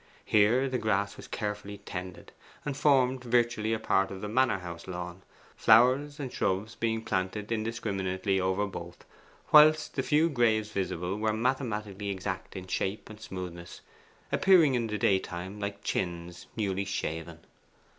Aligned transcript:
Here 0.25 0.67
the 0.67 0.79
grass 0.79 1.15
was 1.15 1.27
carefully 1.27 1.77
tended, 1.77 2.31
and 2.65 2.75
formed 2.75 3.23
virtually 3.23 3.71
a 3.71 3.77
part 3.77 4.09
of 4.09 4.21
the 4.21 4.27
manor 4.27 4.57
house 4.57 4.87
lawn; 4.87 5.21
flowers 5.55 6.19
and 6.19 6.33
shrubs 6.33 6.73
being 6.73 7.03
planted 7.03 7.51
indiscriminately 7.51 8.39
over 8.41 8.65
both, 8.65 9.05
whilst 9.51 9.93
the 9.93 10.01
few 10.01 10.27
graves 10.27 10.71
visible 10.71 11.19
were 11.19 11.33
mathematically 11.33 12.09
exact 12.09 12.55
in 12.55 12.65
shape 12.65 13.11
and 13.11 13.21
smoothness, 13.21 13.81
appearing 14.31 14.73
in 14.73 14.87
the 14.87 14.97
daytime 14.97 15.59
like 15.59 15.83
chins 15.83 16.47
newly 16.57 16.85
shaven. 16.85 17.41